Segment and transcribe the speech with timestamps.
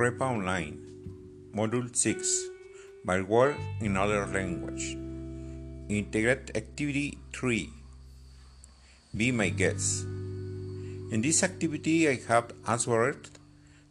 [0.00, 0.80] Prepa Online,
[1.54, 2.48] Module 6,
[3.04, 4.96] by Word in Other Language.
[5.90, 7.68] Integrate Activity 3.
[9.14, 10.04] Be my guest.
[11.12, 13.28] In this activity, I have answered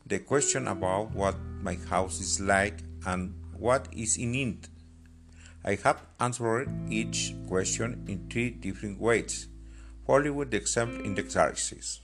[0.08, 4.68] the question about what my house is like and what is in it.
[5.64, 9.46] I have answered each question in three different ways,
[10.08, 12.02] following the example in the exercise.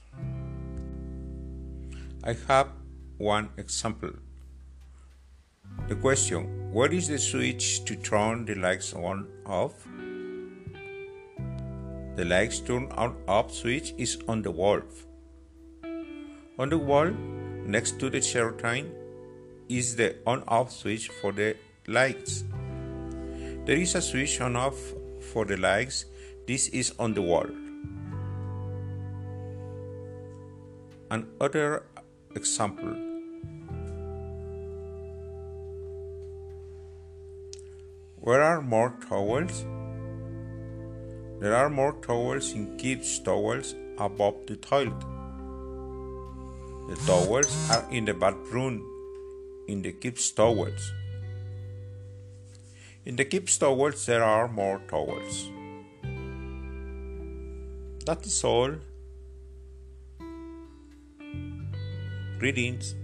[2.23, 2.84] I have
[3.17, 4.11] one example.
[5.87, 9.73] The question What is the switch to turn the lights on off?
[12.15, 14.81] The lights turn on off switch is on the wall.
[16.57, 17.11] On the wall
[17.65, 18.91] next to the curtain
[19.69, 21.55] is the on off switch for the
[21.87, 22.43] lights.
[23.65, 24.77] There is a switch on off
[25.33, 26.05] for the lights.
[26.47, 27.47] This is on the wall.
[31.09, 31.83] Another
[32.35, 32.95] example
[38.25, 39.63] Where are more towels?
[41.39, 44.99] There are more towels in kids' towels above the toilet.
[46.87, 48.81] The towels are in the bathroom
[49.67, 50.91] in the kids' towels.
[53.05, 55.51] In the kids' towels there are more towels.
[58.07, 58.71] That is all.
[62.37, 62.95] Greetings.